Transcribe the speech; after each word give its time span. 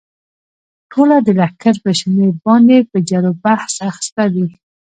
ټوله 0.91 1.15
د 1.21 1.27
لښکر 1.39 1.75
پر 1.83 1.93
شمېر 2.01 2.29
باندې 2.45 2.77
په 2.91 2.97
جرو 3.09 3.31
بحث 3.43 3.73
اخته 3.89 4.23
دي. 4.33 4.47